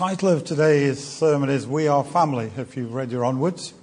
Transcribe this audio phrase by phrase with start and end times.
[0.00, 3.74] title of today's sermon is We Are Family, if you've read your onwards.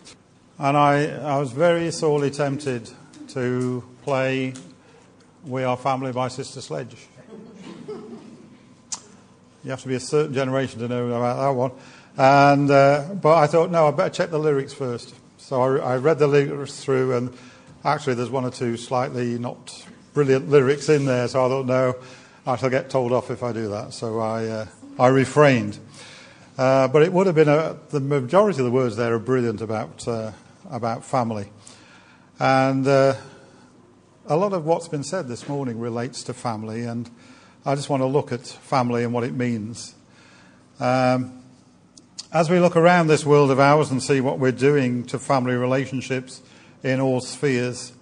[0.58, 2.90] And I, I was very sorely tempted
[3.28, 4.56] to play
[5.46, 6.96] We Are Family by Sister Sledge.
[9.64, 11.72] You have to be a certain generation to know about that one.
[12.18, 15.14] And, uh, but I thought, no, I better check the lyrics first.
[15.38, 17.38] So I, I read the lyrics through, and
[17.86, 21.28] actually, there's one or two slightly not brilliant lyrics in there.
[21.28, 21.96] So I thought, no,
[22.48, 23.94] I shall get told off if I do that.
[23.94, 24.66] So I, uh,
[25.00, 25.78] I refrained.
[26.58, 29.62] Uh, but it would have been a, the majority of the words there are brilliant
[29.62, 30.32] about, uh,
[30.72, 31.52] about family.
[32.40, 33.14] And uh,
[34.26, 37.12] a lot of what's been said this morning relates to family, and
[37.64, 39.94] I just want to look at family and what it means.
[40.80, 41.44] Um,
[42.34, 45.54] as we look around this world of ours and see what we're doing to family
[45.54, 46.42] relationships
[46.84, 47.94] in all spheres,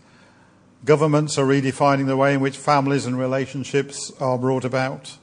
[0.86, 5.18] governments are redefining the way in which families and relationships are brought about.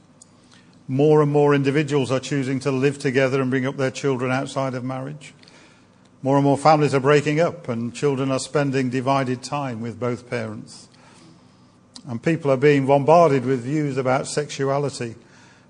[0.87, 4.73] More and more individuals are choosing to live together and bring up their children outside
[4.73, 5.33] of marriage.
[6.21, 10.29] More and more families are breaking up, and children are spending divided time with both
[10.29, 10.87] parents.
[12.07, 15.15] And people are being bombarded with views about sexuality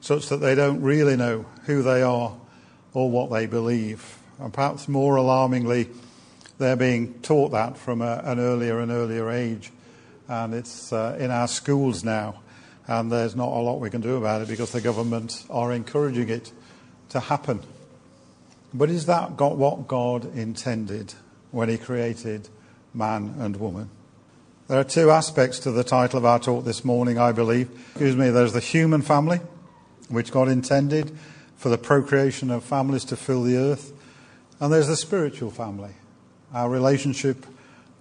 [0.02, 2.36] such that they don't really know who they are
[2.94, 4.20] or what they believe.
[4.40, 5.90] And perhaps more alarmingly,
[6.58, 9.72] they're being taught that from a, an earlier and earlier age.
[10.28, 12.43] And it's uh, in our schools now
[12.88, 16.30] and there's not a lot we can do about it because the government are encouraging
[16.30, 16.52] it
[17.10, 17.62] to happen.
[18.74, 21.14] But is that what God intended
[21.52, 22.50] when He created
[22.94, 23.90] man and woman?
[24.68, 27.70] There are two aspects to the title of our talk this morning, I believe.
[27.92, 29.40] Excuse me, there's the human family,
[30.10, 31.16] which God intended
[31.58, 33.94] for the procreation of families to fill the earth,
[34.60, 35.92] and there's the spiritual family,
[36.54, 37.46] our relationship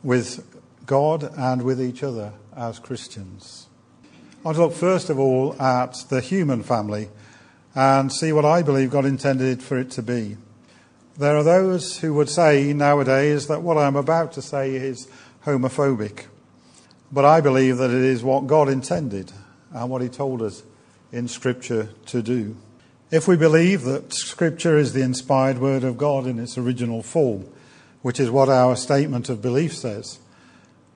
[0.03, 0.45] with
[0.87, 3.67] God and with each other as Christians.
[4.43, 7.09] I want to look first of all at the human family
[7.77, 10.37] and see what I believe God intended for it to be.
[11.17, 15.07] There are those who would say nowadays that what I'm about to say is
[15.47, 16.25] homophobic,
[17.13, 19.31] but I believe that it is what God intended
[19.71, 20.65] and what He told us
[21.13, 22.57] in Scripture to do.
[23.13, 27.47] If we believe that Scripture is the inspired Word of God in its original form,
[28.01, 30.19] which is what our statement of belief says,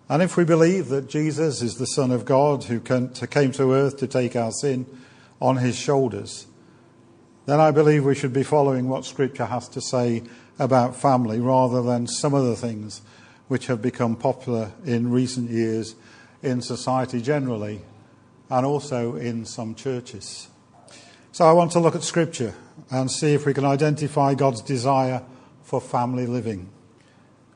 [0.08, 3.96] and if we believe that Jesus is the Son of God who came to earth
[3.98, 4.86] to take our sin
[5.40, 6.46] on his shoulders,
[7.46, 10.22] then I believe we should be following what Scripture has to say
[10.60, 13.02] about family rather than some of the things
[13.48, 15.96] which have become popular in recent years
[16.42, 17.82] in society generally
[18.48, 20.48] and also in some churches.
[21.32, 22.54] So I want to look at Scripture
[22.90, 25.22] and see if we can identify God's desire
[25.62, 26.68] for family living.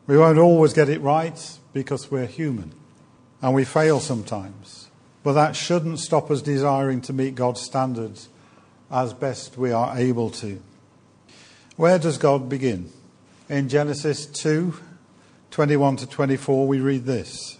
[0.09, 2.73] We won't always get it right because we're human
[3.43, 4.89] and we fail sometimes.
[5.23, 8.29] But that shouldn't stop us desiring to meet God's standards
[8.91, 10.61] as best we are able to.
[11.77, 12.91] Where does God begin?
[13.49, 14.75] In Genesis 2
[15.51, 17.59] 21 to 24, we read this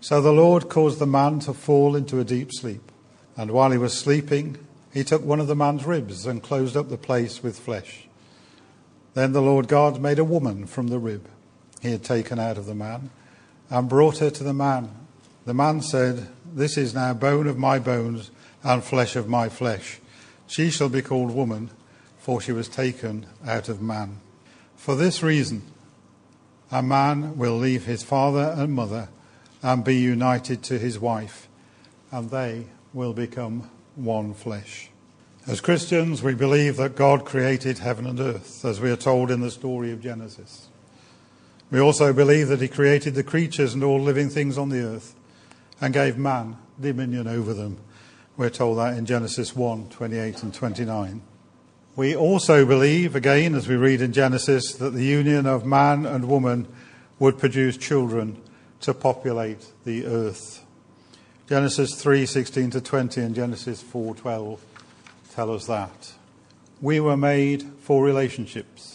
[0.00, 2.90] So the Lord caused the man to fall into a deep sleep,
[3.36, 4.56] and while he was sleeping,
[4.92, 8.06] he took one of the man's ribs and closed up the place with flesh.
[9.14, 11.28] Then the Lord God made a woman from the rib
[11.82, 13.10] he had taken out of the man
[13.68, 14.88] and brought her to the man.
[15.44, 18.30] The man said, This is now bone of my bones
[18.62, 19.98] and flesh of my flesh.
[20.46, 21.70] She shall be called woman,
[22.18, 24.20] for she was taken out of man.
[24.76, 25.62] For this reason,
[26.70, 29.08] a man will leave his father and mother
[29.62, 31.48] and be united to his wife,
[32.10, 34.90] and they will become one flesh.
[35.46, 39.40] As Christians, we believe that God created heaven and earth, as we are told in
[39.40, 40.68] the story of Genesis.
[41.72, 45.14] We also believe that he created the creatures and all living things on the earth
[45.80, 47.78] and gave man dominion over them.
[48.36, 51.22] We're told that in Genesis 1 28 and 29.
[51.96, 56.28] We also believe, again, as we read in Genesis, that the union of man and
[56.28, 56.68] woman
[57.18, 58.42] would produce children
[58.82, 60.62] to populate the earth.
[61.48, 64.60] Genesis 3:16 to 20 and Genesis 4:12
[65.34, 66.12] tell us that.
[66.82, 68.91] We were made for relationships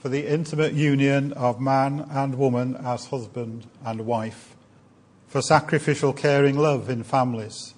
[0.00, 4.56] for the intimate union of man and woman as husband and wife,
[5.28, 7.74] for sacrificial caring love in families,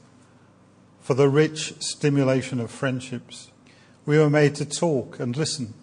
[1.01, 3.51] for the rich stimulation of friendships.
[4.07, 5.75] We were made to talk and listen,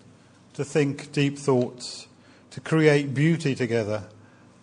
[0.53, 2.07] to think deep thoughts,
[2.51, 4.05] to create beauty together,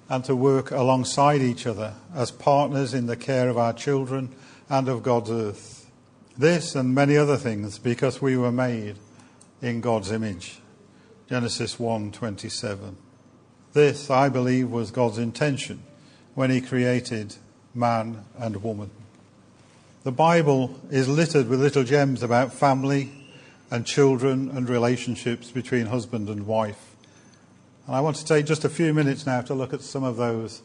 [0.09, 4.35] and to work alongside each other as partners in the care of our children
[4.71, 5.91] and of God's earth.
[6.39, 8.97] This and many other things because we were made
[9.61, 10.61] in God's image.
[11.29, 12.97] Genesis 1:27.
[13.73, 15.83] This, I believe, was God's intention
[16.35, 17.37] when he created
[17.75, 18.91] man and woman.
[20.05, 23.11] The Bible is littered with little gems about family,
[23.71, 26.95] and children and relationships between husband and wife.
[27.87, 30.17] And I want to take just a few minutes now to look at some of
[30.17, 30.63] those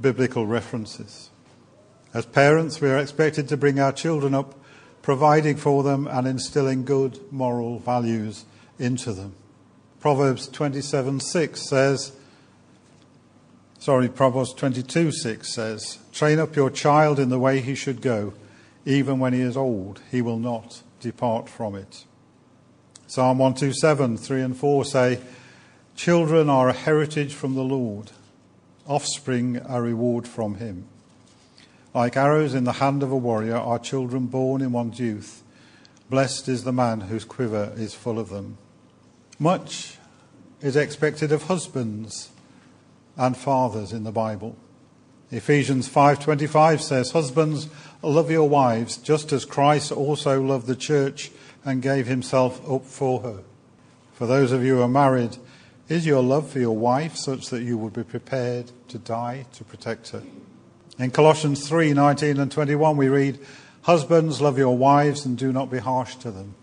[0.00, 1.30] biblical references.
[2.12, 4.54] As parents, we are expected to bring our children up,
[5.02, 8.44] providing for them and instilling good moral values
[8.78, 9.34] into them.
[10.00, 12.12] Proverbs 27:6 says,
[13.78, 18.32] sorry, Proverbs 22 6 says, Train up your child in the way he should go.
[18.86, 22.04] Even when he is old, he will not depart from it.
[23.06, 25.20] Psalm 127 3 and 4 say,
[25.96, 28.12] Children are a heritage from the Lord,
[28.86, 30.86] offspring a reward from him.
[31.92, 35.42] Like arrows in the hand of a warrior are children born in one's youth.
[36.08, 38.56] Blessed is the man whose quiver is full of them.
[39.42, 39.96] Much
[40.60, 42.28] is expected of husbands
[43.16, 44.54] and fathers in the Bible.
[45.30, 47.68] Ephesians 5:25 says, "Husbands,
[48.02, 51.32] love your wives, just as Christ also loved the church
[51.64, 53.38] and gave himself up for her."
[54.12, 55.38] For those of you who are married,
[55.88, 59.64] is your love for your wife such that you would be prepared to die to
[59.64, 60.22] protect her?
[60.98, 63.38] In Colossians 3:19 and 21 we read,
[63.82, 66.56] "Husbands, love your wives and do not be harsh to them."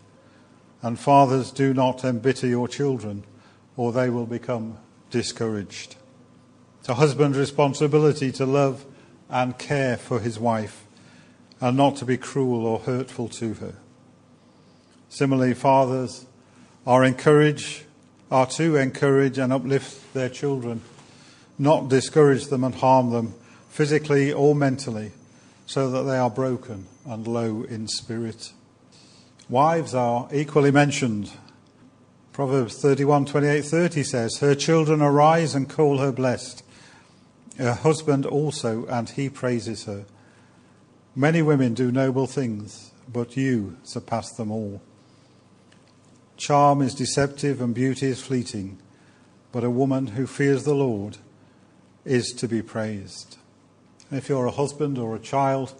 [0.81, 3.23] And fathers, do not embitter your children,
[3.75, 4.77] or they will become
[5.09, 5.95] discouraged.
[6.79, 8.85] It's a husband's responsibility to love
[9.29, 10.85] and care for his wife,
[11.59, 13.75] and not to be cruel or hurtful to her.
[15.09, 16.25] Similarly, fathers
[16.85, 17.83] are encourage,
[18.31, 20.81] are to encourage and uplift their children,
[21.57, 23.33] not discourage them and harm them
[23.69, 25.11] physically or mentally,
[25.65, 28.51] so that they are broken and low in spirit.
[29.49, 31.31] Wives are equally mentioned.
[32.33, 36.63] Proverbs 31, 28, 30 says, Her children arise and call her blessed.
[37.57, 40.05] Her husband also, and he praises her.
[41.15, 44.81] Many women do noble things, but you surpass them all.
[46.35, 48.77] Charm is deceptive and beauty is fleeting,
[49.53, 51.17] but a woman who fears the Lord
[52.03, 53.37] is to be praised.
[54.11, 55.73] If you're a husband or a child,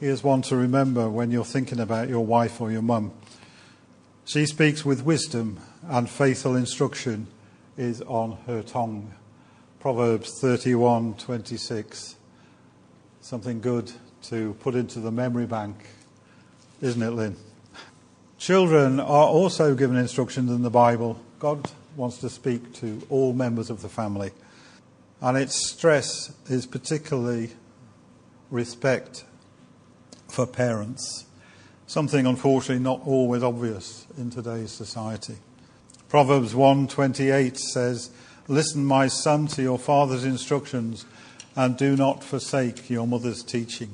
[0.00, 3.10] Here's one to remember when you're thinking about your wife or your mum.
[4.24, 5.58] She speaks with wisdom,
[5.88, 7.26] and faithful instruction
[7.76, 9.12] is on her tongue.
[9.80, 12.14] Proverbs 31:26.
[13.20, 13.90] Something good
[14.22, 15.74] to put into the memory bank,
[16.80, 17.34] isn't it, Lynn?
[18.38, 21.18] Children are also given instructions in the Bible.
[21.40, 24.30] God wants to speak to all members of the family.
[25.20, 27.50] And its stress is particularly
[28.52, 29.24] respect
[30.28, 31.24] for parents,
[31.86, 35.36] something unfortunately not always obvious in today's society.
[36.08, 38.10] Proverbs 1:28 says,
[38.46, 41.04] "Listen, my son, to your father's instructions,
[41.56, 43.90] and do not forsake your mother's teaching."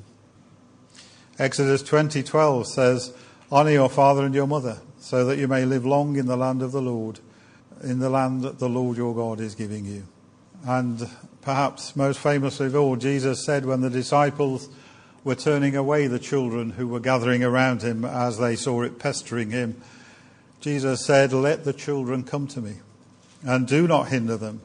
[1.38, 3.12] Exodus 20:12 says,
[3.50, 6.62] "Honor your father and your mother, so that you may live long in the land
[6.62, 7.20] of the Lord,
[7.82, 10.04] in the land that the Lord your God is giving you."
[10.64, 11.08] And
[11.42, 14.68] perhaps most famously of all, Jesus said when the disciples
[15.24, 19.50] were turning away the children who were gathering around him as they saw it pestering
[19.50, 19.80] him.
[20.60, 22.76] Jesus said, Let the children come to me,
[23.42, 24.60] and do not hinder them,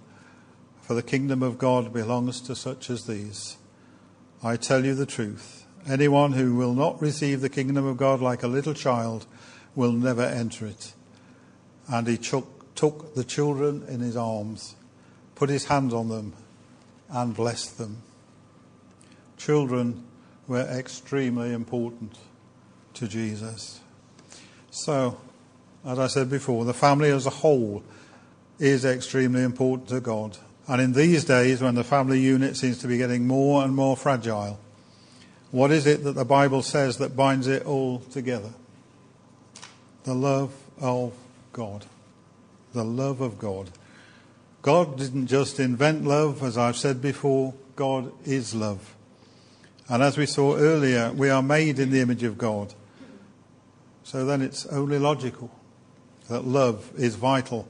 [0.81, 3.57] for the kingdom of God belongs to such as these.
[4.44, 5.65] I tell you the truth.
[5.88, 9.25] Anyone who will not receive the kingdom of God like a little child
[9.75, 10.94] will never enter it.
[11.88, 14.75] And he took, took the children in his arms,
[15.36, 16.34] put his hand on them,
[17.10, 18.03] and blessed them.
[19.38, 20.03] Children
[20.50, 22.18] were extremely important
[22.96, 23.79] to Jesus.
[24.72, 25.18] So,
[25.86, 27.84] as I said before, the family as a whole
[28.58, 30.38] is extremely important to God.
[30.68, 33.96] And in these days, when the family unit seems to be getting more and more
[33.96, 34.60] fragile,
[35.51, 38.51] what is it that the Bible says that binds it all together?
[40.03, 41.13] The love of
[41.53, 41.86] God.
[42.74, 43.70] The love of God.
[44.62, 48.96] God didn't just invent love, as I've said before, God is love.
[49.89, 52.74] And as we saw earlier, we are made in the image of God.
[54.03, 55.51] So then it's only logical
[56.29, 57.67] that love is vital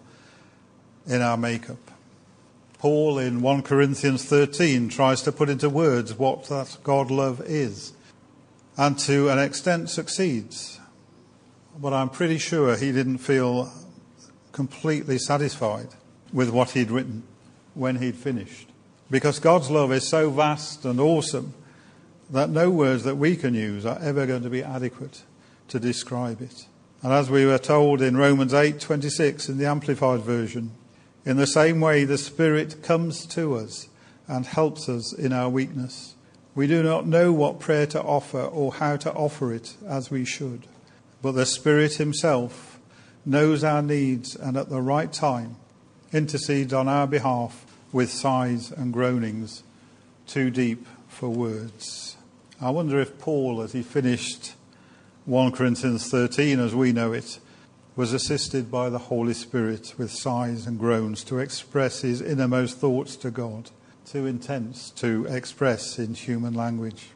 [1.08, 1.92] in our makeup.
[2.78, 7.94] Paul in 1 Corinthians 13 tries to put into words what that God love is,
[8.78, 10.80] and to an extent succeeds.
[11.78, 13.72] But I'm pretty sure he didn't feel
[14.52, 15.90] completely satisfied
[16.34, 17.24] with what he'd written
[17.74, 18.70] when he'd finished.
[19.10, 21.54] Because God's love is so vast and awesome
[22.30, 25.24] that no words that we can use are ever going to be adequate
[25.70, 26.66] to describe it.
[27.02, 30.72] And as we were told in Romans 8:26 in the amplified version,
[31.26, 33.88] in the same way the Spirit comes to us
[34.28, 36.16] and helps us in our weakness.
[36.56, 40.26] We do not know what prayer to offer or how to offer it as we
[40.26, 40.68] should,
[41.22, 42.80] but the Spirit himself
[43.26, 45.56] knows our needs, and at the right time
[46.12, 49.64] intercedes on our behalf with sighs and groanings
[50.28, 52.09] too deep for words.
[52.62, 54.54] I wonder if Paul, as he finished
[55.24, 57.40] 1 Corinthians 13 as we know it,
[57.96, 63.16] was assisted by the Holy Spirit with sighs and groans to express his innermost thoughts
[63.18, 63.70] to God,
[64.06, 67.12] too intense to express in human language.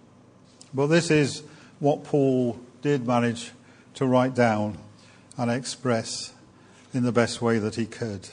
[0.73, 1.43] But this is
[1.79, 3.51] what Paul did manage
[3.95, 4.77] to write down
[5.37, 6.33] and express
[6.93, 8.29] in the best way that he could.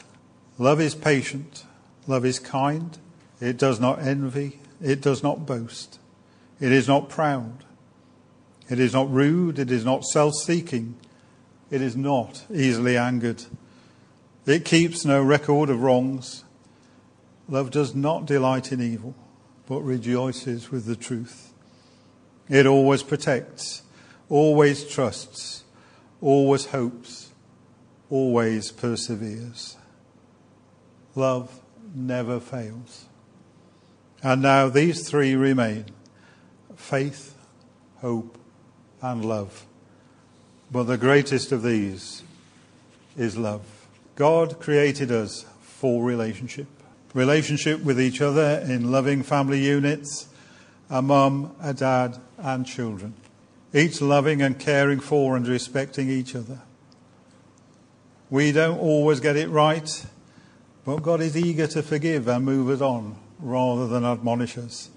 [0.59, 1.65] Love is patient,
[2.07, 2.99] love is kind,
[3.41, 6.00] it does not envy, it does not boast,
[6.61, 7.65] it is not proud,
[8.69, 10.97] it is not rude, it is not self seeking,
[11.71, 13.45] it is not easily angered,
[14.47, 16.45] it keeps no record of wrongs.
[17.49, 19.15] Love does not delight in evil,
[19.67, 21.53] but rejoices with the truth.
[22.49, 23.83] It always protects,
[24.29, 25.65] always trusts,
[26.21, 27.31] always hopes,
[28.09, 29.77] always perseveres.
[31.15, 31.61] Love
[31.95, 33.07] never fails.
[34.23, 35.87] And now these three remain
[36.81, 37.37] faith,
[38.01, 38.39] hope,
[39.03, 39.67] and love.
[40.71, 42.23] But the greatest of these
[43.17, 43.63] is love.
[44.17, 46.67] God created us for relationship.
[47.15, 50.29] Relationship with each other in loving family units,
[50.89, 53.15] a mum, a dad, and children
[53.73, 56.61] each loving and caring for and respecting each other.
[58.29, 60.07] We don't always get it right,
[60.85, 64.91] but God is eager to forgive and move us on rather than admonish us.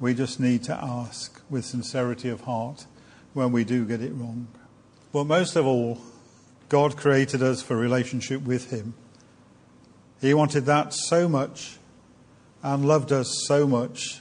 [0.00, 2.86] We just need to ask with sincerity of heart
[3.34, 4.48] when we do get it wrong.
[5.12, 5.98] But most of all,
[6.68, 8.94] God created us for relationship with Him.
[10.20, 11.78] He wanted that so much
[12.62, 14.20] and loved us so much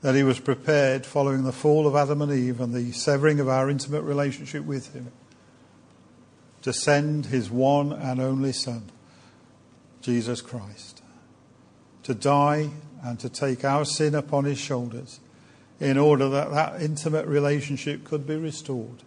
[0.00, 3.48] that he was prepared following the fall of Adam and Eve and the severing of
[3.48, 5.12] our intimate relationship with him
[6.60, 8.90] to send his one and only Son,
[10.00, 11.02] Jesus Christ,
[12.02, 12.70] to die
[13.02, 15.20] and to take our sin upon his shoulders
[15.80, 19.02] in order that that intimate relationship could be restored.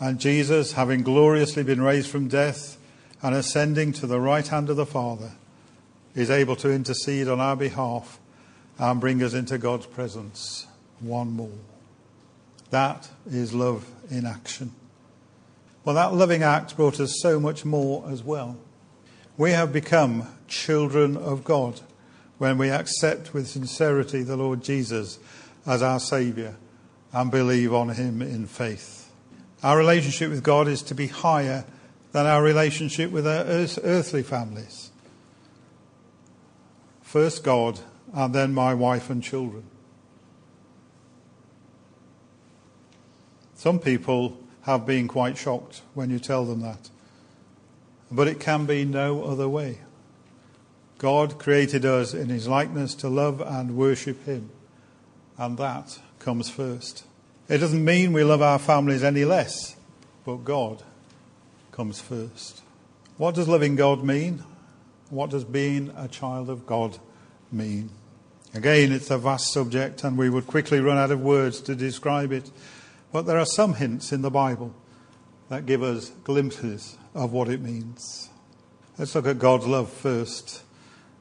[0.00, 2.78] And Jesus, having gloriously been raised from death
[3.22, 5.32] and ascending to the right hand of the Father,
[6.14, 8.18] is able to intercede on our behalf
[8.78, 10.66] and bring us into God's presence
[11.00, 11.50] one more.
[12.70, 14.72] That is love in action.
[15.84, 18.56] Well, that loving act brought us so much more as well.
[19.36, 21.80] We have become children of God
[22.38, 25.18] when we accept with sincerity the Lord Jesus
[25.66, 26.56] as our Saviour
[27.12, 29.10] and believe on Him in faith.
[29.62, 31.64] Our relationship with God is to be higher
[32.12, 34.90] than our relationship with our earthly families.
[37.02, 37.80] First God
[38.12, 39.64] and then my wife and children.
[43.54, 46.90] Some people have been quite shocked when you tell them that.
[48.10, 49.78] But it can be no other way.
[50.98, 54.50] God created us in his likeness to love and worship him,
[55.36, 57.04] and that comes first.
[57.48, 59.76] It doesn't mean we love our families any less,
[60.24, 60.82] but God
[61.70, 62.62] comes first.
[63.18, 64.42] What does loving God mean?
[65.10, 66.98] What does being a child of God
[67.52, 67.90] mean?
[68.54, 72.32] Again, it's a vast subject, and we would quickly run out of words to describe
[72.32, 72.50] it.
[73.12, 74.74] But there are some hints in the Bible
[75.48, 78.30] that give us glimpses of what it means.
[78.98, 80.62] Let's look at God's love first.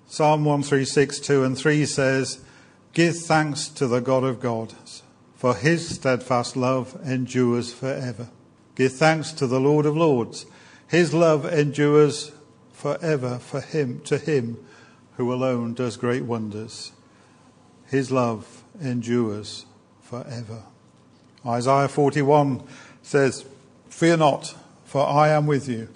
[0.07, 2.39] Psalm 136, 2 and 3 says,
[2.93, 5.03] Give thanks to the God of gods,
[5.35, 8.29] for his steadfast love endures forever.
[8.75, 10.45] Give thanks to the Lord of lords.
[10.87, 12.31] His love endures
[12.71, 14.57] forever for him, to him
[15.17, 16.91] who alone does great wonders.
[17.87, 19.65] His love endures
[20.01, 20.63] forever.
[21.45, 22.63] Isaiah 41
[23.01, 23.45] says,
[23.89, 25.89] Fear not, for I am with you.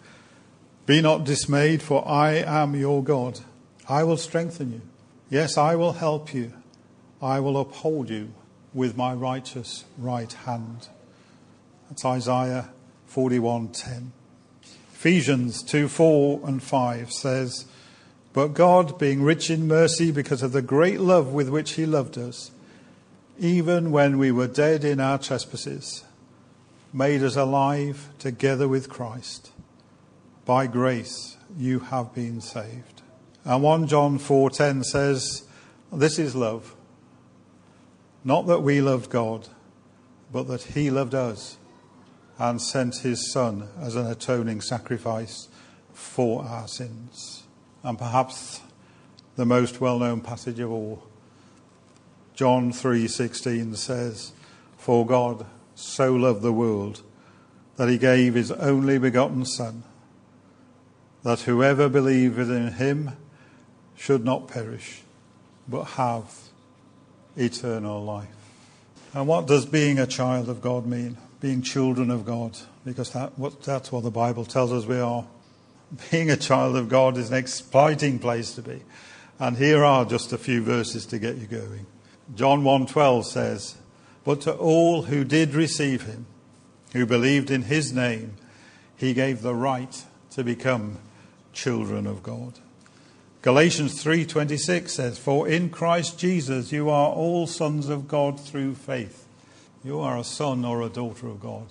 [0.85, 3.41] Be not dismayed, for I am your God.
[3.89, 4.81] I will strengthen you.
[5.29, 6.53] Yes, I will help you.
[7.21, 8.33] I will uphold you
[8.73, 10.87] with my righteous right hand.
[11.89, 12.69] That's Isaiah
[13.11, 14.11] 41:10.
[14.93, 17.65] Ephesians 2 4 and 5 says,
[18.31, 22.17] but God, being rich in mercy because of the great love with which He loved
[22.17, 22.51] us,
[23.39, 26.03] even when we were dead in our trespasses,
[26.93, 29.51] made us alive together with Christ.
[30.45, 32.98] By grace you have been saved.
[33.49, 35.43] And 1 John 4:10 says,
[35.91, 36.75] this is love.
[38.23, 39.47] Not that we loved God,
[40.31, 41.57] but that he loved us
[42.37, 45.47] and sent his son as an atoning sacrifice
[45.93, 47.41] for our sins
[47.81, 48.61] and perhaps
[49.35, 51.01] the most well-known passage of all.
[52.35, 54.31] John 3:16 says,
[54.77, 57.01] "For God so loved the world
[57.77, 59.85] that he gave his only begotten Son,
[61.23, 63.13] that whoever believeth in him
[63.99, 65.01] should not perish,
[65.67, 66.33] but have
[67.35, 68.27] eternal life.
[69.13, 71.17] And what does being a child of God mean?
[71.41, 75.25] Being children of God, because that, what, that's what the Bible tells us we are.
[76.11, 78.81] Being a child of God is an exciting place to be.
[79.39, 81.85] And here are just a few verses to get you going.
[82.35, 83.75] John 1:12 says,
[84.23, 86.25] "But to all who did receive him,
[86.93, 88.33] who believed in his name,
[88.95, 90.99] he gave the right to become
[91.53, 92.59] children of God."
[93.41, 99.25] Galatians 3:26 says, "For in Christ Jesus you are all sons of God through faith."
[99.81, 101.67] You are a son or a daughter of God.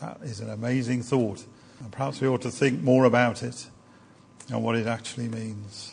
[0.00, 1.44] That is an amazing thought.
[1.80, 3.66] And perhaps we ought to think more about it
[4.50, 5.92] and what it actually means.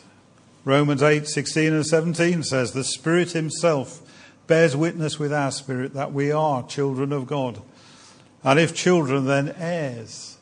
[0.64, 4.02] Romans 8:16 and 17 says, "The Spirit himself
[4.48, 7.62] bears witness with our spirit that we are children of God.
[8.42, 10.36] And if children, then heirs,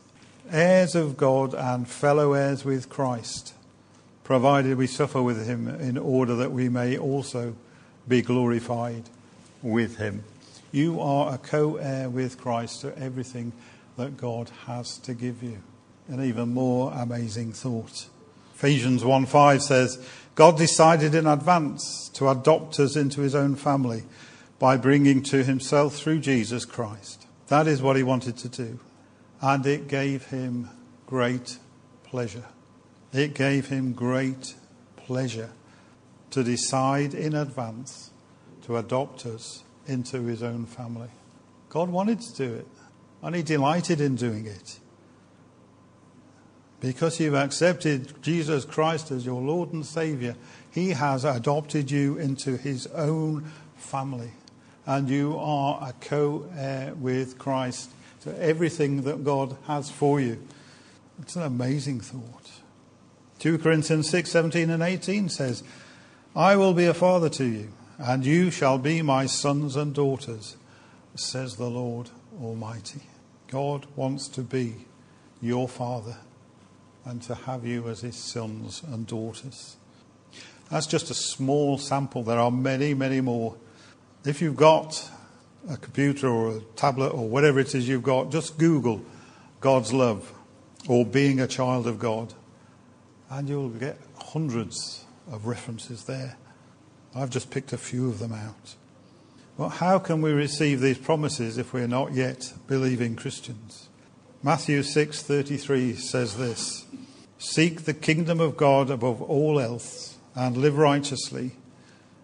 [0.51, 3.53] heirs of God and fellow heirs with Christ."
[4.31, 7.53] Provided we suffer with him in order that we may also
[8.07, 9.03] be glorified
[9.61, 10.23] with him.
[10.71, 13.53] You are a co heir with Christ to everything
[13.97, 15.59] that God has to give you.
[16.07, 18.07] An even more amazing thought.
[18.55, 24.05] Ephesians 1 5 says, God decided in advance to adopt us into his own family
[24.61, 27.27] by bringing to himself through Jesus Christ.
[27.49, 28.79] That is what he wanted to do.
[29.43, 30.71] And it gave him
[31.09, 31.59] great
[32.05, 32.45] pleasure.
[33.13, 34.55] It gave him great
[34.97, 35.51] pleasure
[36.31, 38.11] to decide in advance
[38.63, 41.09] to adopt us into his own family.
[41.69, 42.69] God wanted to do it,
[43.23, 44.79] and he delighted in doing it.
[46.81, 50.37] Because you've accepted Jesus Christ as your Lord and Savior,
[50.71, 54.31] he has adopted you into his own family.
[54.87, 57.91] And you are a co heir with Christ
[58.23, 60.43] to everything that God has for you.
[61.21, 62.40] It's an amazing thought.
[63.41, 65.63] 2 Corinthians 6 17 and 18 says,
[66.37, 70.59] I will be a father to you, and you shall be my sons and daughters,
[71.15, 73.01] says the Lord Almighty.
[73.49, 74.87] God wants to be
[75.41, 76.19] your father
[77.07, 79.77] and to have you as his sons and daughters.
[80.71, 82.23] That's just a small sample.
[82.23, 83.57] There are many, many more.
[84.23, 85.11] If you've got
[85.69, 89.03] a computer or a tablet or whatever it is you've got, just Google
[89.61, 90.31] God's love
[90.87, 92.35] or being a child of God
[93.31, 96.37] and you'll get hundreds of references there.
[97.15, 98.75] I've just picked a few of them out.
[99.57, 103.89] Well, how can we receive these promises if we're not yet believing Christians?
[104.43, 106.87] Matthew 6:33 says this:
[107.39, 111.53] Seek the kingdom of God above all else and live righteously,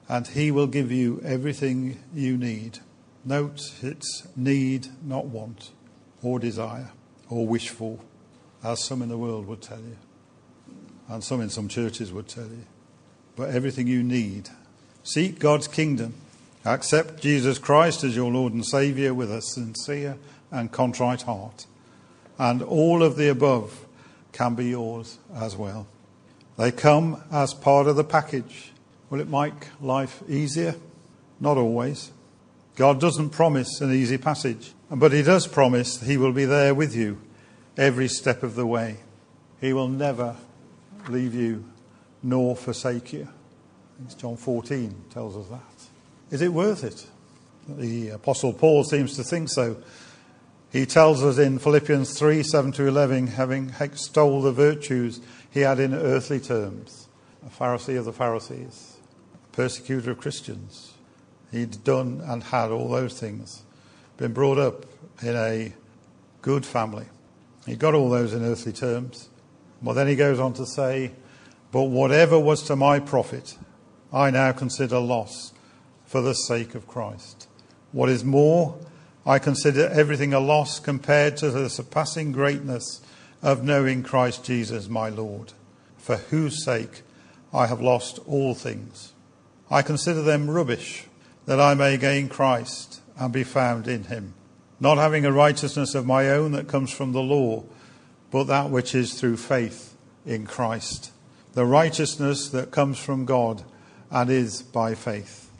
[0.08, 2.78] and he will give you everything you need.
[3.24, 5.72] Note it's need, not want,
[6.22, 6.90] or desire,
[7.28, 7.98] or wish for,
[8.62, 9.96] as some in the world would tell you
[11.08, 12.64] and some in some churches would tell you.
[13.36, 14.48] But everything you need.
[15.02, 16.14] Seek God's kingdom.
[16.64, 20.16] Accept Jesus Christ as your Lord and Saviour with a sincere
[20.50, 21.66] and contrite heart.
[22.38, 23.86] And all of the above
[24.32, 25.86] can be yours as well.
[26.58, 28.72] They come as part of the package.
[29.10, 30.74] Will it make life easier?
[31.38, 32.10] Not always.
[32.76, 36.96] God doesn't promise an easy passage, but He does promise He will be there with
[36.96, 37.20] you
[37.76, 38.98] every step of the way.
[39.60, 40.36] He will never
[41.08, 41.64] leave you
[42.22, 43.28] nor forsake you.
[44.04, 46.34] It's John 14 tells us that.
[46.34, 47.06] Is it worth it?
[47.68, 49.76] The Apostle Paul seems to think so.
[50.72, 55.80] He tells us in Philippians 3 7 to 11, having extolled the virtues he had
[55.80, 57.08] in earthly terms,
[57.44, 58.98] a Pharisee of the Pharisees,
[59.34, 60.92] a persecutor of Christians.
[61.50, 63.62] He'd done and had all those things,
[64.16, 64.84] been brought up
[65.22, 65.72] in a
[66.42, 67.06] good family.
[67.64, 69.28] He got all those in earthly terms.
[69.82, 71.12] Well, then he goes on to say,
[71.72, 73.56] But whatever was to my profit,
[74.12, 75.52] I now consider loss
[76.06, 77.48] for the sake of Christ.
[77.92, 78.78] What is more,
[79.26, 83.02] I consider everything a loss compared to the surpassing greatness
[83.42, 85.52] of knowing Christ Jesus my Lord,
[85.98, 87.02] for whose sake
[87.52, 89.12] I have lost all things.
[89.70, 91.04] I consider them rubbish,
[91.46, 94.34] that I may gain Christ and be found in him,
[94.78, 97.64] not having a righteousness of my own that comes from the law
[98.30, 101.12] but that which is through faith in Christ.
[101.54, 103.62] The righteousness that comes from God
[104.10, 105.50] and is by faith.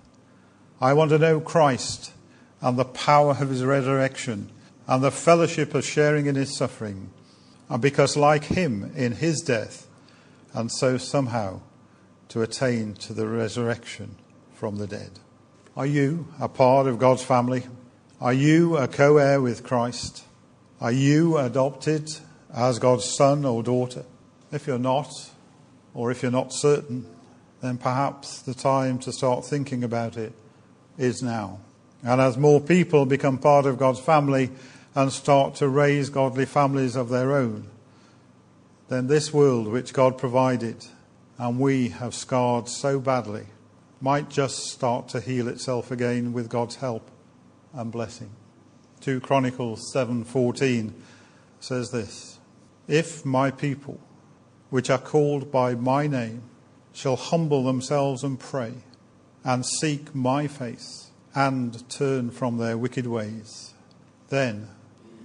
[0.81, 2.13] I want to know Christ
[2.61, 4.51] and the power of his resurrection
[4.87, 7.11] and the fellowship of sharing in his suffering,
[7.69, 9.87] and because like him in his death,
[10.53, 11.61] and so somehow
[12.29, 14.17] to attain to the resurrection
[14.55, 15.19] from the dead.
[15.77, 17.67] Are you a part of God's family?
[18.21, 20.25] Are you a co heir with Christ?
[20.81, 22.17] Are you adopted
[22.57, 24.05] as God's son or daughter?
[24.51, 25.13] If you're not,
[25.95, 27.07] or if you're not certain,
[27.61, 30.33] then perhaps the time to start thinking about it
[30.99, 31.61] is now.
[32.03, 34.51] And as more people become part of God's family
[34.95, 37.69] and start to raise godly families of their own,
[38.89, 40.87] then this world which God provided
[41.39, 43.47] and we have scarred so badly
[44.01, 47.11] might just start to heal itself again with God's help
[47.75, 48.31] and blessing.
[49.01, 50.93] 2 Chronicles 7:14
[51.61, 52.36] says this:
[52.89, 54.01] If my people
[54.71, 56.43] which are called by my name
[56.93, 58.73] shall humble themselves and pray
[59.45, 63.75] and seek my face and turn from their wicked ways,
[64.29, 64.69] then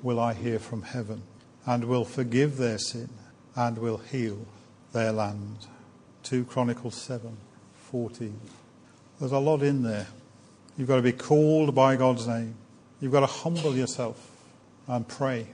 [0.01, 1.23] will I hear from heaven
[1.65, 3.09] and will forgive their sin
[3.55, 4.45] and will heal
[4.93, 5.67] their land.
[6.23, 7.37] 2 Chronicles 7
[7.91, 8.39] 14.
[9.19, 10.07] There's a lot in there.
[10.77, 12.55] You've got to be called by God's name.
[12.99, 14.31] You've got to humble yourself
[14.87, 15.47] and pray.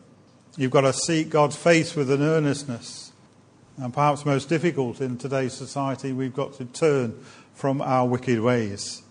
[0.57, 3.11] You've got to seek God's face with an earnestness.
[3.77, 9.03] And perhaps most difficult in today's society, we've got to turn from our wicked ways.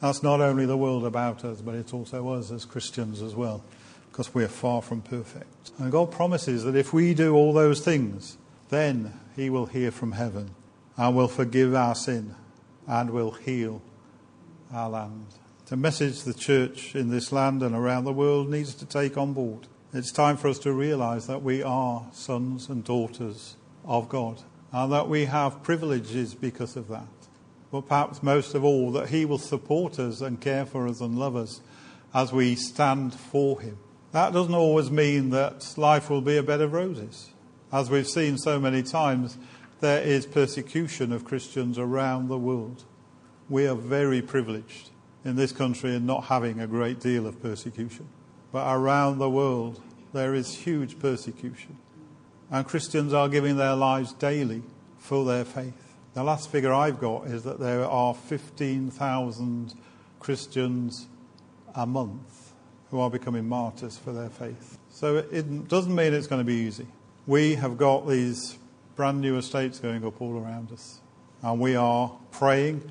[0.00, 3.62] That's not only the world about us, but it's also us as Christians as well,
[4.10, 5.70] because we're far from perfect.
[5.78, 8.36] And God promises that if we do all those things,
[8.68, 10.50] then He will hear from heaven
[10.96, 12.34] and will forgive our sin
[12.88, 13.80] and will heal
[14.72, 15.26] our land.
[15.70, 19.32] A message the church in this land and around the world needs to take on
[19.32, 19.68] board.
[19.92, 24.92] It's time for us to realize that we are sons and daughters of God and
[24.92, 27.08] that we have privileges because of that.
[27.72, 31.18] But perhaps most of all, that He will support us and care for us and
[31.18, 31.60] love us
[32.14, 33.78] as we stand for Him.
[34.12, 37.30] That doesn't always mean that life will be a bed of roses.
[37.72, 39.38] As we've seen so many times,
[39.80, 42.84] there is persecution of Christians around the world.
[43.48, 44.90] We are very privileged
[45.24, 48.08] in this country in not having a great deal of persecution.
[48.52, 49.80] But around the world,
[50.12, 51.78] there is huge persecution.
[52.50, 54.62] And Christians are giving their lives daily
[54.98, 55.94] for their faith.
[56.14, 59.74] The last figure I've got is that there are 15,000
[60.18, 61.06] Christians
[61.74, 62.52] a month
[62.90, 64.76] who are becoming martyrs for their faith.
[64.90, 66.88] So it doesn't mean it's going to be easy.
[67.26, 68.58] We have got these
[68.96, 71.00] brand new estates going up all around us.
[71.42, 72.90] And we are praying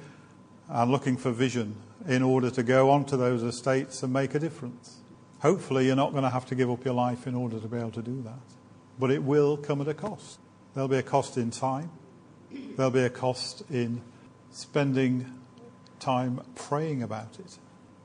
[0.70, 1.76] and looking for vision
[2.08, 4.99] in order to go onto those estates and make a difference.
[5.40, 7.78] Hopefully, you're not going to have to give up your life in order to be
[7.78, 8.40] able to do that.
[9.00, 10.40] But it will come at a cost.
[10.74, 11.92] There'll be a cost in time,
[12.52, 14.02] there'll be a cost in
[14.52, 15.40] spending
[16.00, 17.58] time praying about it.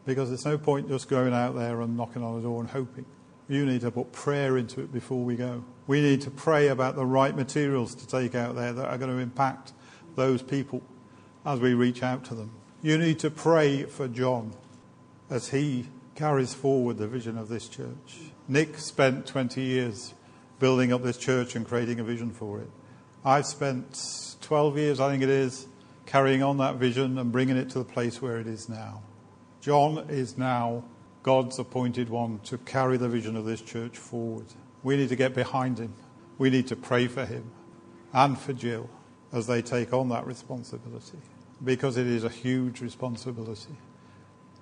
[0.07, 3.07] Because there's no point just going out there and knocking on a door and hoping.
[3.49, 5.64] You need to put prayer into it before we go.
[5.87, 9.11] We need to pray about the right materials to take out there that are going
[9.11, 9.73] to impact
[10.16, 10.83] those people
[11.44, 12.53] as we reach out to them.
[12.83, 14.55] You need to pray for John
[15.31, 18.18] as he carries forward the vision of this church.
[18.48, 20.14] Nick spent 20 years
[20.59, 22.70] building up this church and creating a vision for it.
[23.24, 25.66] I've spent 12 years, I think it is,
[26.07, 29.03] carrying on that vision and bringing it to the place where it is now.
[29.61, 30.85] John is now
[31.22, 34.46] God's appointed one to carry the vision of this church forward.
[34.83, 35.94] We need to get behind him.
[36.37, 37.50] We need to pray for him
[38.12, 38.90] and for Jill
[39.33, 41.18] as they take on that responsibility
[41.62, 43.77] because it is a huge responsibility.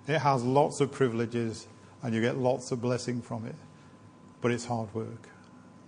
[0.09, 1.67] It has lots of privileges
[2.03, 3.55] and you get lots of blessing from it,
[4.41, 5.29] but it's hard work.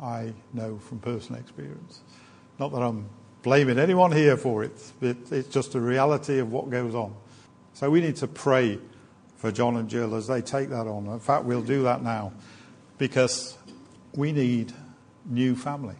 [0.00, 2.00] I know from personal experience.
[2.58, 3.08] Not that I'm
[3.42, 7.14] blaming anyone here for it, but it's just a reality of what goes on.
[7.74, 8.78] So we need to pray
[9.36, 11.06] for John and Jill as they take that on.
[11.06, 12.32] In fact, we'll do that now
[12.98, 13.58] because
[14.14, 14.72] we need
[15.26, 15.96] new family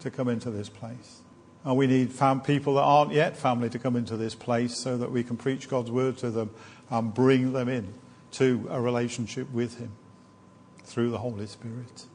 [0.00, 1.20] to come into this place.
[1.64, 4.96] And we need fam- people that aren't yet family to come into this place so
[4.96, 6.50] that we can preach God's word to them
[6.90, 7.94] and bring them in
[8.32, 9.92] to a relationship with Him
[10.84, 12.06] through the Holy Spirit.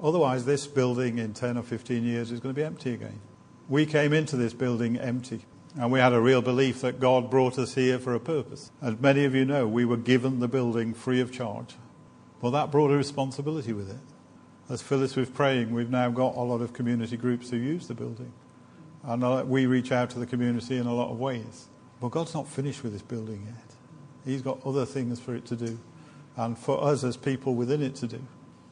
[0.00, 3.20] Otherwise, this building in 10 or 15 years is going to be empty again.
[3.68, 5.44] We came into this building empty,
[5.78, 8.70] and we had a real belief that God brought us here for a purpose.
[8.80, 11.76] As many of you know, we were given the building free of charge.
[12.40, 14.00] Well, that brought a responsibility with it.
[14.68, 17.94] As Phyllis was praying, we've now got a lot of community groups who use the
[17.94, 18.32] building.
[19.04, 21.68] And uh, we reach out to the community in a lot of ways.
[22.00, 23.76] But God's not finished with this building yet.
[24.24, 25.78] He's got other things for it to do,
[26.36, 28.20] and for us as people within it to do.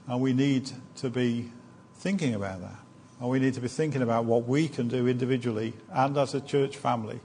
[0.07, 1.51] And we need to be
[1.97, 2.79] thinking about that.
[3.21, 6.41] And we need to be thinking about what we can do individually and as a
[6.41, 7.21] church family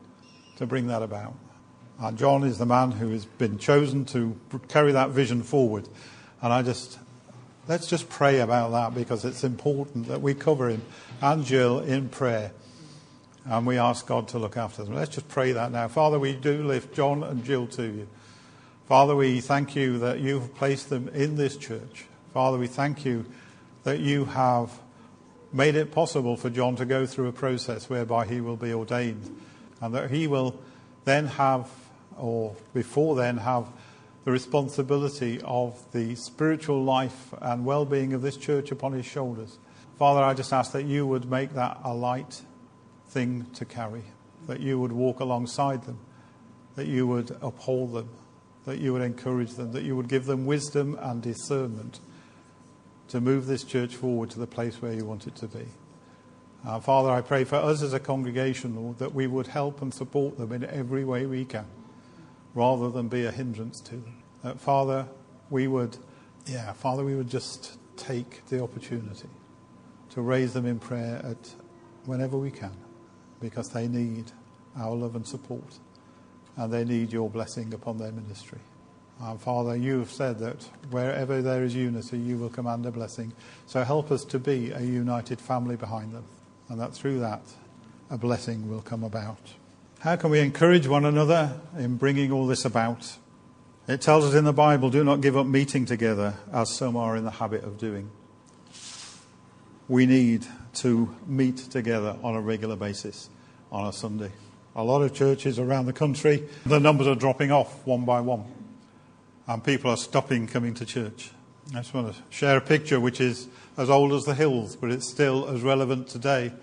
[0.57, 1.33] to bring that about.
[1.99, 5.87] And John is the man who has been chosen to carry that vision forward.
[6.41, 6.99] And I just,
[7.69, 10.81] let's just pray about that because it's important that we cover him
[11.21, 12.51] and Jill in prayer
[13.45, 14.95] and we ask God to look after them.
[14.95, 15.87] Let's just pray that now.
[15.87, 18.07] Father, we do lift John and Jill to you.
[18.87, 22.05] Father, we thank you that you've placed them in this church.
[22.33, 23.25] Father, we thank you
[23.83, 24.71] that you have
[25.53, 29.41] made it possible for John to go through a process whereby he will be ordained
[29.81, 30.59] and that he will
[31.05, 31.69] then have,
[32.17, 33.67] or before then, have
[34.25, 39.59] the responsibility of the spiritual life and well being of this church upon his shoulders.
[39.97, 42.41] Father, I just ask that you would make that a light
[43.15, 44.03] thing to carry,
[44.45, 45.97] that you would walk alongside them,
[46.75, 48.09] that you would uphold them,
[48.65, 52.01] that you would encourage them, that you would give them wisdom and discernment
[53.07, 55.65] to move this church forward to the place where you want it to be.
[56.67, 59.93] Uh, Father, I pray for us as a congregation, Lord, that we would help and
[59.93, 61.67] support them in every way we can,
[62.53, 64.23] rather than be a hindrance to them.
[64.43, 65.07] That, Father,
[65.49, 65.97] we would,
[66.47, 69.29] yeah, Father, we would just take the opportunity
[70.09, 71.55] to raise them in prayer at
[72.05, 72.75] whenever we can,
[73.45, 74.31] because they need
[74.75, 75.77] our love and support,
[76.57, 78.57] and they need your blessing upon their ministry.
[79.21, 83.31] Uh, Father, you have said that wherever there is unity, you will command a blessing.
[83.67, 86.23] So help us to be a united family behind them,
[86.69, 87.43] and that through that,
[88.09, 89.53] a blessing will come about.
[89.99, 93.15] How can we encourage one another in bringing all this about?
[93.87, 97.15] It tells us in the Bible do not give up meeting together, as some are
[97.15, 98.09] in the habit of doing.
[99.87, 103.29] We need to meet together on a regular basis
[103.75, 104.31] on a Sunday.
[104.77, 108.45] A lot of churches around the country, the numbers are dropping off one by one
[109.47, 111.31] and people are stopping coming to church.
[111.71, 114.91] I just want to share a picture which is as old as the hills, but
[114.91, 116.53] it's still as relevant today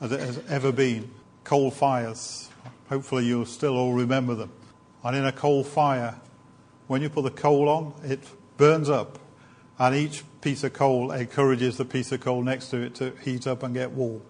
[0.00, 1.10] as it has ever been.
[1.44, 2.48] Coal fires.
[2.88, 4.50] Hopefully, you'll still all remember them.
[5.04, 6.16] And in a coal fire,
[6.88, 8.20] when you put the coal on, it
[8.56, 9.20] burns up,
[9.78, 13.46] and each piece of coal encourages the piece of coal next to it to heat
[13.46, 14.22] up and get warm.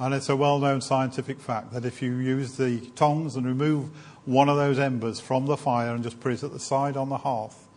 [0.00, 3.90] And it's a well known scientific fact that if you use the tongs and remove
[4.24, 7.10] one of those embers from the fire and just put it at the side on
[7.10, 7.68] the hearth,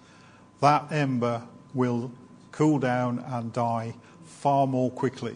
[0.62, 2.12] that ember will
[2.54, 3.94] cool down and die
[4.26, 5.36] far more quickly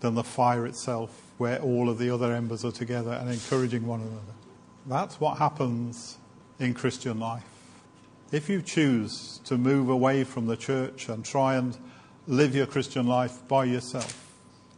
[0.00, 4.00] than the fire itself, where all of the other embers are together and encouraging one
[4.00, 4.32] another.
[4.86, 6.16] That's what happens
[6.58, 7.44] in Christian life.
[8.30, 11.76] If you choose to move away from the church and try and
[12.26, 14.31] live your Christian life by yourself,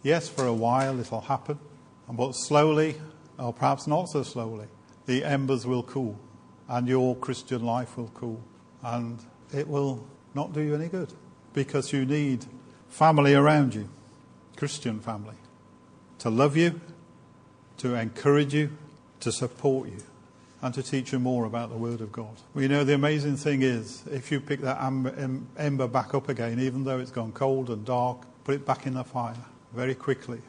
[0.04, 1.58] yes, for a while it'll happen,
[2.08, 2.94] but slowly,
[3.36, 4.66] or perhaps not so slowly,
[5.06, 6.16] the embers will cool
[6.68, 8.40] and your Christian life will cool.
[8.82, 9.18] And
[9.52, 11.12] it will not do you any good
[11.52, 12.44] because you need
[12.88, 13.88] family around you,
[14.56, 15.36] Christian family,
[16.18, 16.80] to love you,
[17.78, 18.70] to encourage you,
[19.20, 19.98] to support you,
[20.62, 22.36] and to teach you more about the Word of God.
[22.54, 24.78] We know the amazing thing is if you pick that
[25.58, 28.94] ember back up again, even though it's gone cold and dark, put it back in
[28.94, 29.36] the fire
[29.74, 30.40] very quickly,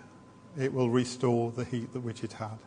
[0.58, 2.58] it will restore the heat that which it had.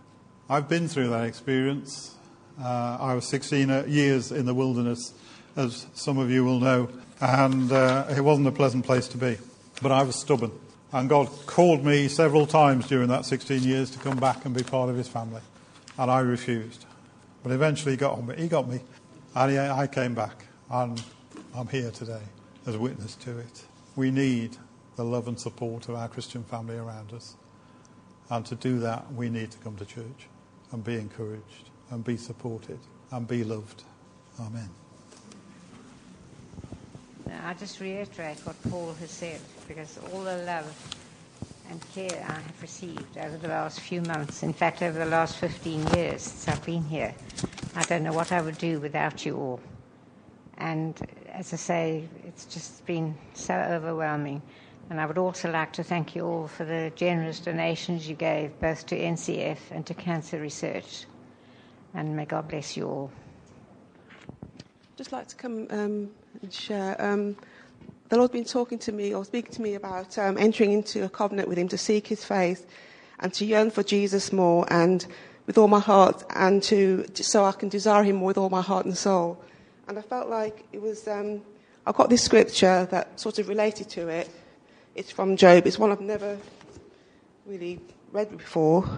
[0.51, 2.17] I've been through that experience.
[2.61, 5.13] Uh, I was 16 uh, years in the wilderness,
[5.57, 6.89] as some of you will know,
[7.21, 9.39] and uh, it wasn't a pleasant place to be.
[9.81, 10.53] But I was stubborn.
[10.93, 14.63] And God called me several times during that 16 years to come back and be
[14.63, 15.43] part of His family.
[15.99, 16.87] And I refused.
[17.43, 18.35] But eventually He got me.
[18.37, 18.81] He got me.
[19.35, 20.47] And he, I came back.
[20.71, 21.01] And
[21.55, 22.23] I'm here today
[22.67, 23.65] as a witness to it.
[23.97, 24.57] We need
[24.99, 27.37] the love and support of our Christian family around us.
[28.31, 30.27] And to do that, we need to come to church
[30.73, 32.81] and be encouraged and be supported
[33.13, 33.85] and be loved.
[34.41, 34.69] Amen.
[37.45, 40.99] I just reiterate what Paul has said because all the love
[41.71, 45.37] and care I have received over the last few months, in fact, over the last
[45.37, 47.15] 15 years since I've been here,
[47.77, 49.61] I don't know what I would do without you all.
[50.57, 54.43] And as I say, it's just been so overwhelming.
[54.91, 58.59] And I would also like to thank you all for the generous donations you gave
[58.59, 61.05] both to NCF and to Cancer Research.
[61.93, 63.11] And may God bless you all.
[64.97, 66.97] Just like to come um, and share.
[66.99, 67.37] Um,
[68.09, 71.09] the Lord's been talking to me or speaking to me about um, entering into a
[71.11, 72.65] covenant with Him to seek His face
[73.21, 75.07] and to yearn for Jesus more and
[75.47, 78.63] with all my heart and to so I can desire Him more with all my
[78.63, 79.39] heart and soul.
[79.87, 81.07] And I felt like it was.
[81.07, 81.43] Um,
[81.87, 84.29] I got this scripture that sort of related to it
[84.95, 85.67] it's from Job.
[85.67, 86.39] It's one I've never
[87.47, 87.81] really
[88.13, 88.89] read before.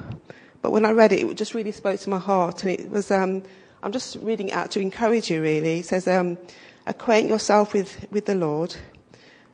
[0.63, 2.63] But when I read it, it just really spoke to my heart.
[2.65, 3.43] And it was, um,
[3.83, 5.81] I'm just reading it out to encourage you, really.
[5.81, 6.39] It says, um,
[6.87, 8.77] acquaint yourself with, with the Lord.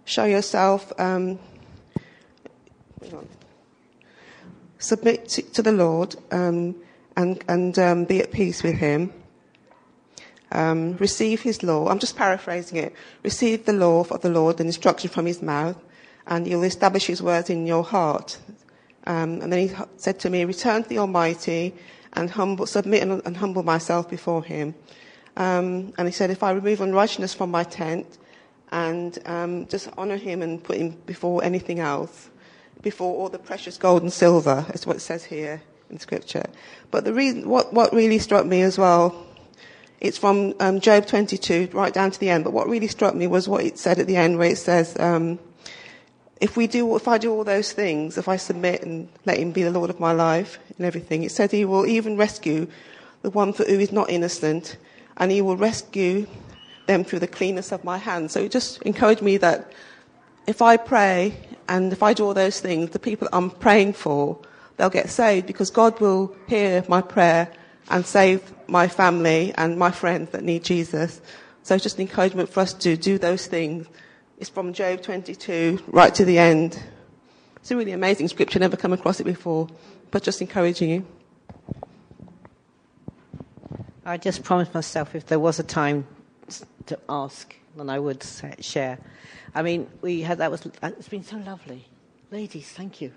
[0.05, 1.39] Show yourself, um,
[4.79, 6.77] submit to, to, the Lord um,
[7.17, 9.13] and, and um, be at peace with Him.
[10.53, 11.89] Um, receive His law.
[11.89, 12.95] I'm just paraphrasing it.
[13.25, 15.77] Receive the law of the Lord and instruction from His mouth
[16.27, 18.39] and you'll establish his words in your heart.
[19.07, 21.75] Um, and then he said to me, return to the Almighty
[22.15, 24.75] and humble, submit and, and humble myself before him.
[25.37, 28.19] Um, and he said, if I remove unrighteousness from my tent
[28.73, 32.31] and um, just honour him and put him before anything else,
[32.83, 36.45] before all the precious gold and silver, is what it says here in Scripture.
[36.91, 39.27] But the reason, what, what really struck me as well,
[40.01, 42.45] it's from um, Job 22, right down to the end.
[42.45, 44.99] But what really struck me was what it said at the end, where it says,
[44.99, 45.39] um,
[46.41, 49.53] "If we do, if I do all those things, if I submit and let Him
[49.53, 52.67] be the Lord of my life and everything, it said He will even rescue
[53.23, 54.77] the one who is not innocent,
[55.17, 56.27] and He will rescue
[56.87, 59.73] them through the cleanness of my hands." So it just encouraged me that
[60.47, 61.35] if I pray
[61.69, 64.39] and if I do all those things, the people I'm praying for,
[64.77, 67.49] they'll get saved because God will hear my prayer
[67.91, 71.21] and save my family and my friends that need Jesus.
[71.63, 73.87] So it's just an encouragement for us to do those things.
[74.39, 76.83] It's from Job 22 right to the end.
[77.57, 78.59] It's a really amazing scripture.
[78.59, 79.69] Never come across it before,
[80.11, 81.07] but just encouraging you.
[84.05, 86.07] I just promised myself if there was a time
[86.87, 88.25] to ask, then I would
[88.61, 88.99] share.
[89.55, 91.85] I mean, we had that was it's been so lovely,
[92.31, 92.69] ladies.
[92.71, 93.13] Thank you,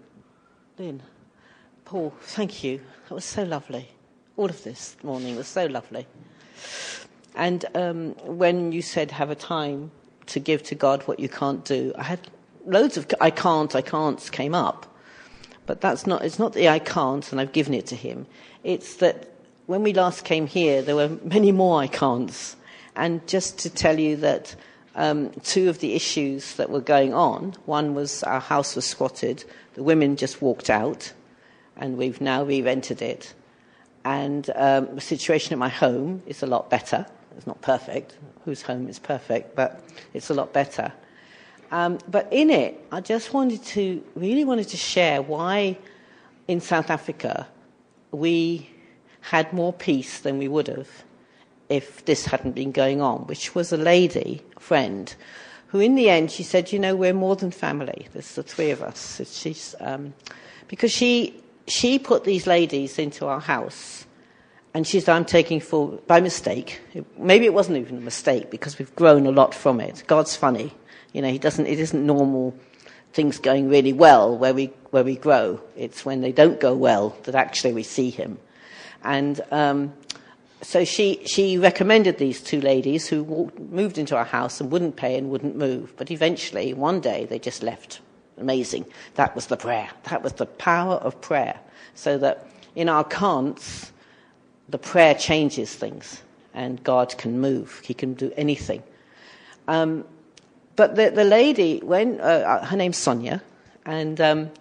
[0.77, 1.03] Lynn,
[1.85, 2.13] Paul.
[2.21, 2.81] Thank you.
[3.07, 3.89] That was so lovely
[4.39, 6.07] all of this morning was so lovely.
[7.35, 9.91] And um, when you said have a time
[10.29, 12.19] to give to God what you can't do, I had
[12.65, 14.85] loads of I can't, I can't came up.
[15.65, 18.25] But that's not, it's not the I can't and I've given it to Him.
[18.63, 19.29] It's that
[19.67, 22.55] when we last came here, there were many more I can'ts.
[22.95, 24.55] And just to tell you that
[24.95, 29.43] um, two of the issues that were going on one was our house was squatted,
[29.75, 31.13] the women just walked out,
[31.77, 33.33] and we've now re rented it.
[34.03, 37.05] And um, the situation at my home is a lot better.
[37.37, 38.17] It's not perfect.
[38.45, 39.55] Whose home is perfect?
[39.55, 40.91] But it's a lot better.
[41.71, 45.77] Um, but in it, I just wanted to, really wanted to share why
[46.47, 47.47] in South Africa
[48.11, 48.69] we
[49.21, 50.89] had more peace than we would have
[51.69, 55.13] if this hadn't been going on, which was a lady, a friend,
[55.67, 58.07] who in the end she said, you know, we're more than family.
[58.13, 59.21] There's the three of us.
[59.31, 60.13] She's, um,
[60.67, 64.05] because she she put these ladies into our house
[64.73, 66.81] and she said, I'm taking full, by mistake.
[67.17, 70.03] Maybe it wasn't even a mistake because we've grown a lot from it.
[70.07, 70.73] God's funny.
[71.13, 72.55] You know, he doesn't, it isn't normal
[73.13, 75.59] things going really well where we, where we grow.
[75.75, 78.37] It's when they don't go well that actually we see him.
[79.03, 79.93] And, um,
[80.61, 84.97] so she, she recommended these two ladies who walked, moved into our house and wouldn't
[84.97, 85.93] pay and wouldn't move.
[85.95, 88.01] But eventually, one day, they just left
[88.39, 88.85] Amazing.
[89.15, 89.89] That was the prayer.
[90.09, 91.59] That was the power of prayer.
[91.93, 93.91] So that in our can'ts,
[94.69, 96.21] the prayer changes things
[96.53, 97.81] and God can move.
[97.83, 98.83] He can do anything.
[99.67, 100.05] Um,
[100.75, 103.41] but the, the lady, when, uh, uh her name's Sonia,
[103.85, 104.51] and um,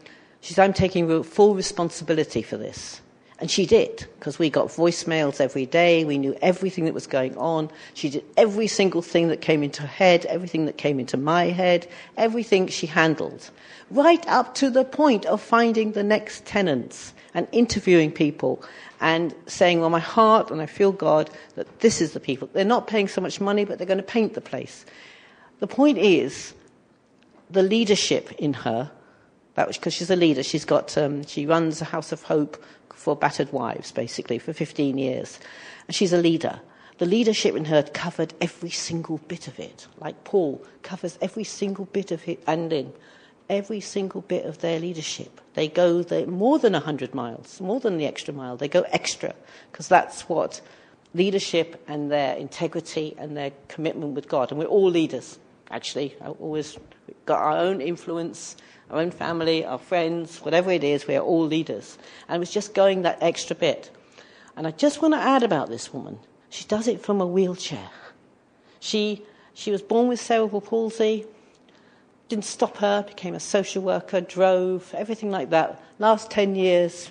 [0.41, 3.01] she said, I'm taking full responsibility for this.
[3.41, 6.05] And she did, because we got voicemails every day.
[6.05, 7.71] We knew everything that was going on.
[7.95, 11.45] She did every single thing that came into her head, everything that came into my
[11.45, 13.51] head, everything she handled.
[13.91, 18.65] Right up to the point of finding the next tenants and interviewing people
[19.01, 22.49] and saying, well, my heart and I feel God that this is the people.
[22.53, 24.85] They're not paying so much money, but they're going to paint the place.
[25.61, 26.55] The point is,
[27.51, 28.91] the leadership in her,
[29.55, 33.53] because she's a leader, she's got, um, she runs a House of Hope for battered
[33.53, 35.39] wives, basically, for 15 years.
[35.87, 36.61] And she's a leader.
[36.99, 41.85] The leadership in her covered every single bit of it, like Paul covers every single
[41.87, 42.93] bit of it, and in
[43.49, 45.41] every single bit of their leadership.
[45.55, 48.57] They go the, more than 100 miles, more than the extra mile.
[48.57, 49.35] They go extra,
[49.71, 50.61] because that's what
[51.15, 54.51] leadership and their integrity and their commitment with God.
[54.51, 55.39] And we're all leaders,
[55.71, 56.15] actually.
[56.21, 56.77] I always
[57.25, 58.57] got our own influence
[58.91, 61.99] our own family, our friends, whatever it is, we are all leaders.
[62.29, 63.91] And it was just going that extra bit.
[64.57, 66.19] And I just want to add about this woman.
[66.49, 67.91] She does it from a wheelchair.
[68.81, 69.23] She,
[69.55, 71.27] she was born with cerebral palsy,
[72.29, 75.83] didn't stop her, became a social worker, drove, everything like that.
[75.99, 77.11] Last 10 years,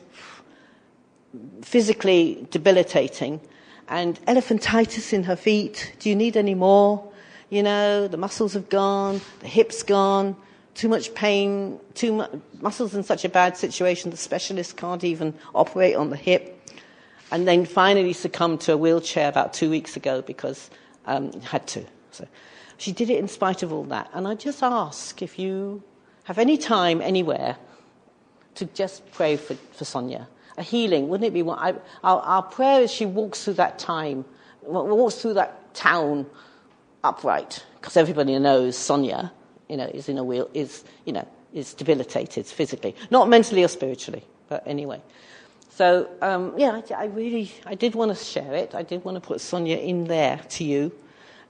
[1.62, 3.42] physically debilitating,
[3.88, 5.94] and elephantitis in her feet.
[6.00, 7.12] Do you need any more?
[7.50, 10.36] You know, the muscles have gone, the hips gone,
[10.76, 12.26] too much pain, too
[12.62, 16.54] muscles in such a bad situation the specialist can't even operate on the hip.
[17.32, 20.70] And then finally succumbed to a wheelchair about two weeks ago because
[21.06, 21.86] um, had to.
[22.12, 22.28] So
[22.78, 24.10] she did it in spite of all that.
[24.14, 25.84] And I just ask if you
[26.24, 27.58] have any time anywhere
[28.56, 30.28] to just pray for, for Sonia.
[30.58, 31.48] A healing, wouldn't it be?
[31.48, 34.26] I, our, our prayer is she walks through that time,
[34.64, 36.26] walks through that town
[37.04, 39.32] upright, because everybody knows Sonia
[39.70, 42.96] you know, is in a wheel, is, you know, is debilitated physically.
[43.10, 45.02] Not mentally or spiritually, but anyway.
[45.70, 48.74] So, um, yeah, I, I, really, I did want to share it.
[48.74, 50.92] I did want to put Sonia in there to you.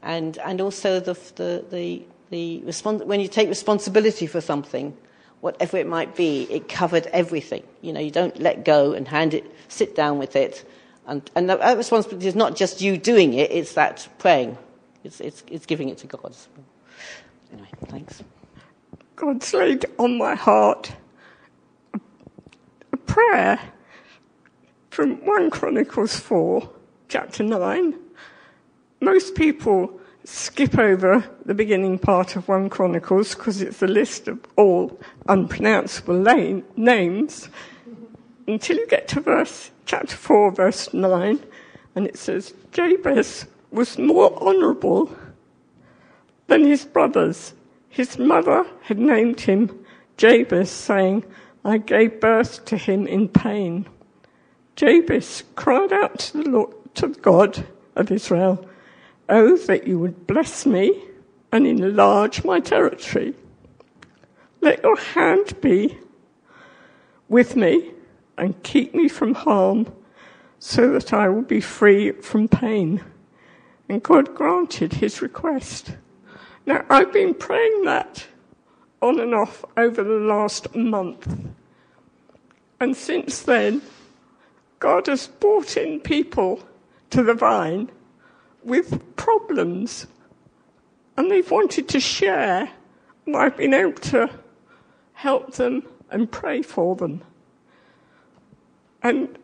[0.02, 4.96] And, and also the, the, the The respons- when you take responsibility for something,
[5.40, 7.64] whatever it might be, it covered everything.
[7.82, 10.70] You know, you don't let go and hand it, sit down with it.
[11.08, 14.58] And, and that responsibility is not just you doing it, it's that praying.
[15.06, 16.36] It's, it's, it's giving it to God.
[17.54, 18.24] Anyway, thanks.
[19.16, 20.92] God's laid on my heart
[21.94, 23.58] a, prayer
[24.90, 26.70] from 1 Chronicles 4,
[27.08, 27.96] chapter 9.
[29.00, 34.40] Most people skip over the beginning part of 1 Chronicles because it's a list of
[34.56, 36.20] all unpronounceable
[36.76, 37.50] names
[38.48, 41.40] until you get to verse chapter 4 verse 9
[41.96, 45.16] and it says Jabez was more honorable
[46.48, 47.54] than his brothers.
[47.90, 49.86] His mother had named him
[50.18, 51.24] Jabez saying
[51.64, 53.88] I gave birth to him in pain
[54.76, 58.68] Jabez cried out to the Lord to God of Israel
[59.30, 61.04] Oh, that you would bless me
[61.52, 63.34] and enlarge my territory.
[64.62, 65.98] Let your hand be
[67.28, 67.92] with me
[68.38, 69.94] and keep me from harm
[70.60, 73.04] so that I will be free from pain.
[73.90, 75.96] And God granted his request.
[76.66, 78.28] Now, I've been praying that
[79.02, 81.38] on and off over the last month.
[82.80, 83.82] And since then,
[84.80, 86.62] God has brought in people
[87.10, 87.90] to the vine
[88.68, 90.06] with problems
[91.16, 92.70] and they've wanted to share
[93.26, 94.30] and I've been able to
[95.14, 97.24] help them and pray for them.
[99.04, 99.38] And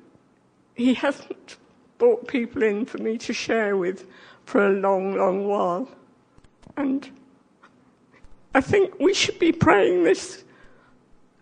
[0.76, 1.57] he hasn't
[1.97, 4.05] brought people in for me to share with
[4.45, 5.89] for a long, long while.
[6.78, 7.09] And
[8.53, 10.43] I think we should be praying this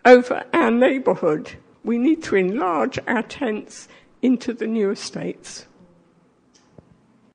[0.04, 1.52] over our neighbourhood.
[1.84, 3.88] We need to enlarge our tents
[4.20, 5.66] into the new estates.